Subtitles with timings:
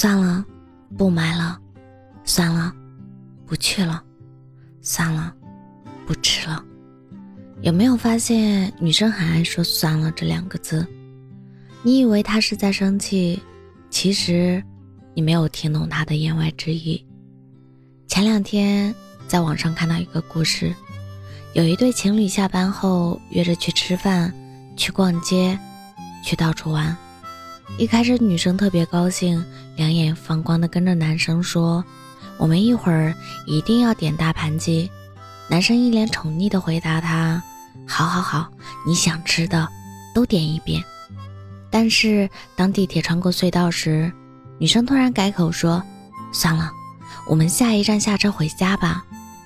[0.00, 0.42] 算了，
[0.96, 1.58] 不买了；
[2.24, 2.74] 算了，
[3.44, 4.02] 不去了；
[4.80, 5.30] 算了，
[6.06, 6.64] 不吃了。
[7.60, 10.86] 有没有发现，女生很爱说“算了”这两个字？
[11.82, 13.42] 你以为她是在生气，
[13.90, 14.64] 其实
[15.12, 17.06] 你没有听懂她的言外之意。
[18.06, 18.94] 前两天
[19.28, 20.74] 在网上看到一个故事，
[21.52, 24.32] 有一对情侣下班后约着去吃饭、
[24.78, 25.58] 去逛街、
[26.24, 26.96] 去到处玩。
[27.78, 29.42] 一开始，女生特别高兴，
[29.76, 31.82] 两眼放光的跟着男生说
[32.36, 33.14] ：“我们一会儿
[33.46, 34.90] 一定要点大盘鸡。”
[35.48, 37.42] 男生一脸宠溺的回答她
[37.88, 38.48] ：“好好好，
[38.86, 39.66] 你想吃的
[40.14, 40.82] 都点一遍。”
[41.70, 44.12] 但是当地铁穿过隧道时，
[44.58, 45.82] 女生突然改口说
[46.32, 46.70] ：“算了，
[47.26, 49.02] 我们下一站下车回家吧，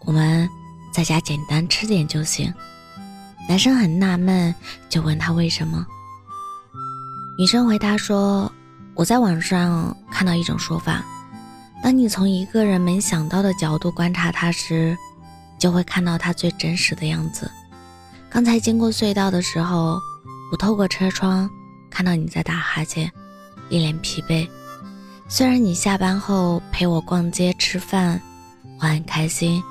[0.00, 0.48] 我们
[0.92, 2.52] 在家简单吃点就行。”
[3.48, 4.52] 男生很纳闷，
[4.88, 5.86] 就问她为什么。
[7.38, 8.50] 女生回答说
[8.96, 11.04] ：“我在网上看到一种说法，
[11.82, 14.96] 当你从一个人没想到的角度观察他时，
[15.58, 17.50] 就会看到他最真实的样子。
[18.30, 20.00] 刚才经过隧道的时候，
[20.50, 21.48] 我透过车窗
[21.90, 23.12] 看到你在打哈欠，
[23.68, 24.48] 一脸疲惫。
[25.28, 28.18] 虽然你下班后陪我逛街吃饭，
[28.80, 29.62] 我很开心，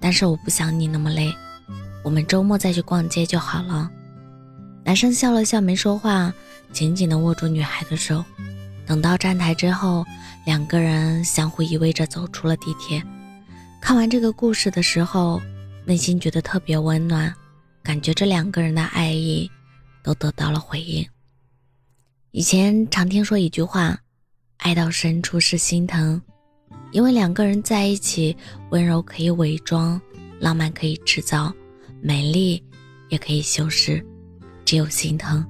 [0.00, 1.32] 但是我不想你那么累，
[2.02, 3.88] 我们周末再去逛街就好了。”
[4.86, 6.32] 男生笑了笑，没说话，
[6.70, 8.24] 紧紧地握住女孩的手。
[8.86, 10.06] 等到站台之后，
[10.44, 13.02] 两个人相互依偎着走出了地铁。
[13.80, 15.42] 看完这个故事的时候，
[15.84, 17.34] 内心觉得特别温暖，
[17.82, 19.50] 感觉这两个人的爱意
[20.04, 21.04] 都得到了回应。
[22.30, 23.98] 以前常听说一句话
[24.58, 26.22] ：“爱到深处是心疼”，
[26.92, 28.36] 因为两个人在一起，
[28.70, 30.00] 温柔可以伪装，
[30.38, 31.52] 浪漫可以制造，
[32.00, 32.62] 美丽
[33.08, 34.00] 也可以修饰。
[34.66, 35.46] 只有心疼，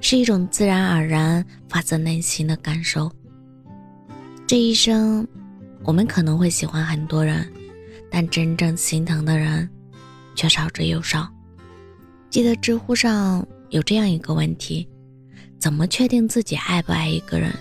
[0.00, 3.10] 是一种自然而然发自内心的感受。
[4.48, 5.26] 这一生，
[5.84, 7.50] 我们可能会喜欢很多人，
[8.10, 9.70] 但真正心疼的人，
[10.34, 11.28] 却少之又少。
[12.30, 14.88] 记得知乎上有这样一个问题：
[15.60, 17.54] 怎么确定自己爱不爱一个人？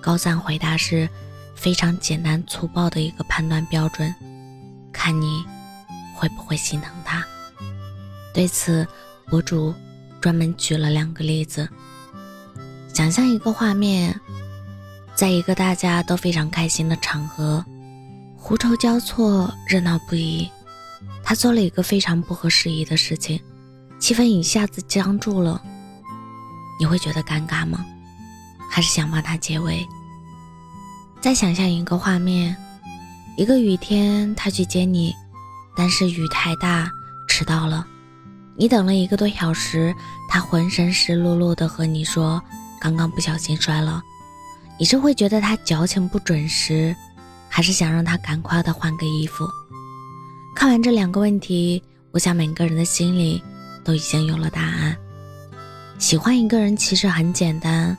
[0.00, 1.08] 高赞回答是：
[1.54, 4.12] 非常简单粗暴的一个判断标准，
[4.92, 5.44] 看你
[6.16, 7.24] 会不会心疼他。
[8.34, 8.84] 对此，
[9.26, 9.72] 博主。
[10.26, 11.68] 专门举了两个例子，
[12.92, 14.20] 想象一个画面，
[15.14, 17.64] 在一个大家都非常开心的场合，
[18.36, 20.50] 狐愁交错，热闹不已。
[21.22, 23.40] 他做了一个非常不合时宜的事情，
[24.00, 25.62] 气氛一下子僵住了。
[26.80, 27.86] 你会觉得尴尬吗？
[28.68, 29.86] 还是想帮他解围？
[31.20, 32.56] 再想象一个画面，
[33.36, 35.14] 一个雨天，他去接你，
[35.76, 36.90] 但是雨太大，
[37.28, 37.86] 迟到了。
[38.58, 39.94] 你等了一个多小时，
[40.28, 42.42] 他浑身湿漉漉的和你说
[42.80, 44.02] 刚刚不小心摔了，
[44.78, 46.96] 你是会觉得他矫情不准时，
[47.48, 49.46] 还是想让他赶快的换个衣服？
[50.54, 53.42] 看完这两个问题，我想每个人的心里
[53.84, 54.96] 都已经有了答案。
[55.98, 57.96] 喜欢一个人其实很简单，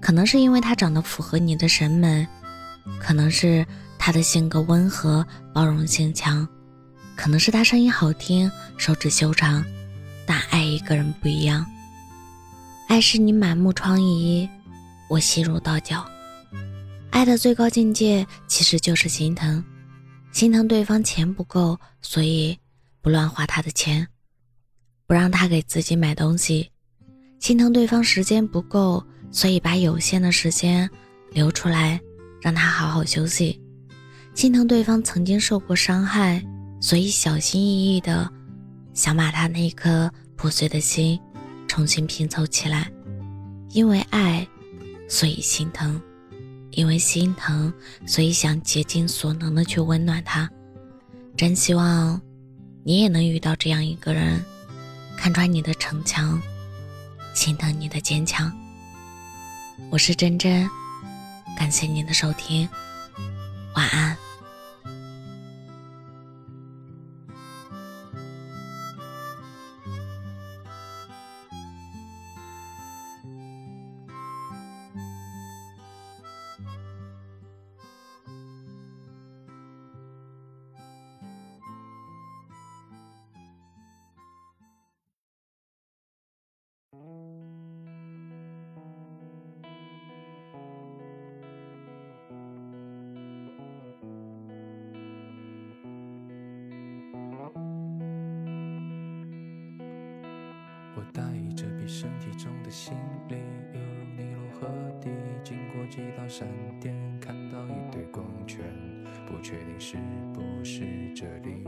[0.00, 2.24] 可能是因为他长得符合你的审美，
[3.00, 3.66] 可能是
[3.98, 6.46] 他的性格温和包容性强，
[7.16, 9.64] 可能是他声音好听手指修长。
[10.28, 11.64] 但爱一个人不一样，
[12.86, 14.46] 爱是你满目疮痍，
[15.08, 16.06] 我心如刀绞。
[17.08, 19.64] 爱的最高境界其实就是心疼，
[20.30, 22.58] 心疼对方钱不够，所以
[23.00, 24.06] 不乱花他的钱，
[25.06, 26.70] 不让他给自己买东西；
[27.40, 29.02] 心疼对方时间不够，
[29.32, 30.90] 所以把有限的时间
[31.32, 31.98] 留出来
[32.42, 33.58] 让他好好休息；
[34.34, 36.44] 心疼对方曾经受过伤害，
[36.82, 38.30] 所以小心翼翼的。
[38.98, 41.20] 想把他那颗破碎的心
[41.68, 42.90] 重新拼凑起来，
[43.70, 44.44] 因为爱，
[45.08, 46.00] 所以心疼；
[46.72, 47.72] 因为心疼，
[48.04, 50.50] 所以想竭尽所能的去温暖他。
[51.36, 52.20] 真希望
[52.82, 54.44] 你也能遇到这样一个人，
[55.16, 56.42] 看穿你的逞强，
[57.36, 58.52] 心疼你的坚强。
[59.90, 60.68] 我是真真，
[61.56, 62.68] 感谢您的收听，
[102.00, 102.96] 身体中的行
[103.28, 103.34] 李，
[103.74, 104.28] 犹如你。
[104.52, 104.68] 河
[105.00, 105.10] 底，
[105.42, 106.46] 经过几道闪
[106.80, 108.64] 电，看到一堆光圈，
[109.26, 109.96] 不确定是
[110.32, 111.64] 不是这里。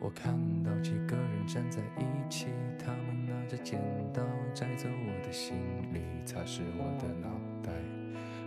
[0.00, 2.46] 我看到几个人站在一起，
[2.78, 3.78] 他们拿着剪
[4.14, 4.22] 刀
[4.54, 5.54] 摘走我的行
[5.92, 7.28] 李，擦拭我的脑
[7.62, 7.70] 袋，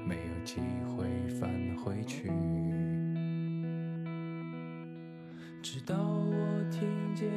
[0.03, 1.05] 没有机会
[1.39, 2.31] 返回去。
[5.61, 7.29] 直到我听见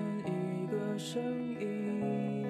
[1.05, 1.21] 声
[1.61, 2.47] 音，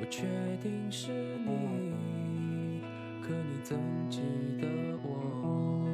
[0.00, 0.22] 我确
[0.62, 1.10] 定是
[1.44, 2.80] 你，
[3.20, 3.76] 可你怎
[4.08, 4.20] 记
[4.60, 4.68] 得
[5.02, 5.84] 我？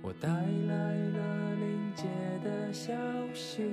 [0.00, 2.04] 我带来了临界
[2.42, 2.94] 的消
[3.34, 3.68] 息，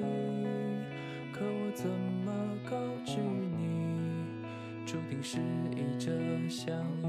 [1.32, 1.90] 可我怎
[2.26, 2.34] 么
[2.70, 4.44] 告知你，
[4.86, 5.38] 注定是
[5.72, 6.12] 一这
[6.50, 7.08] 相遇？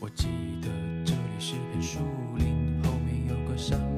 [0.00, 0.26] 我记
[0.60, 0.68] 得
[1.04, 2.00] 这里是片树
[2.36, 3.89] 林，后面有个山坡，山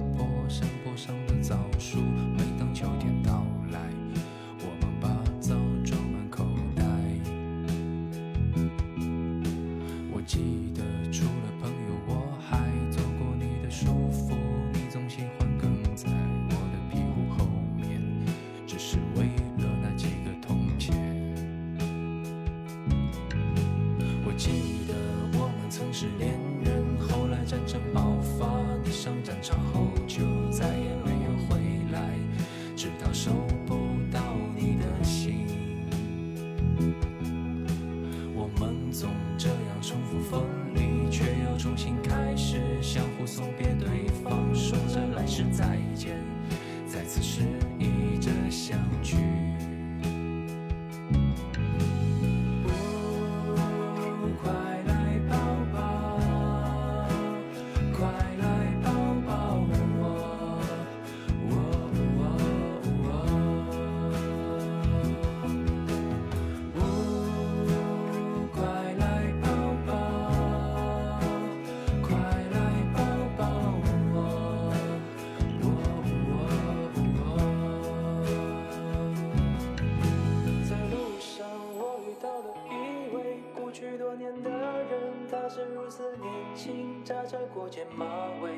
[85.55, 88.07] 是如此年轻，扎着过肩马
[88.41, 88.51] 尾，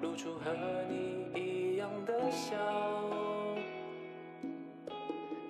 [0.00, 0.50] 露出和
[0.88, 2.56] 你一样的笑。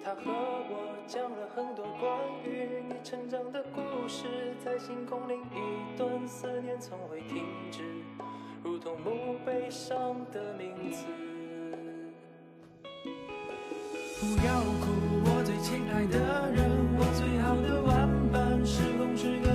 [0.03, 4.27] 他和我讲了很多关于你成长的故事，
[4.65, 7.85] 在星空另一端，思念从未停止，
[8.65, 9.97] 如同墓碑上
[10.33, 11.05] 的名字。
[14.19, 14.91] 不要哭，
[15.25, 16.69] 我最亲爱的人，
[16.99, 18.67] 我最好的玩伴。
[18.67, 19.54] 时空是个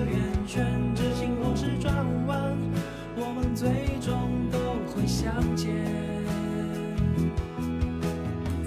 [4.00, 4.57] 终都
[4.91, 5.74] 会相见。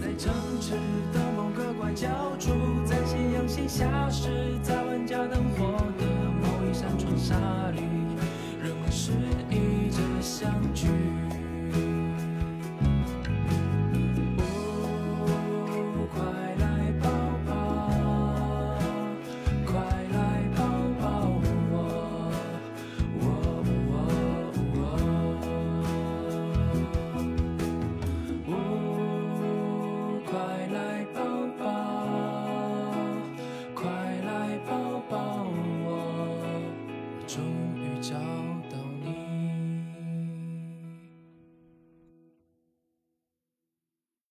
[0.00, 0.72] 在城池
[1.12, 2.08] 的某个拐角
[2.38, 2.50] 处
[2.84, 6.04] 在夕阳西下时在万家灯火的
[6.40, 7.34] 某一扇窗纱
[7.70, 7.80] 里
[8.62, 9.12] 人们失
[9.50, 11.21] 忆着相聚。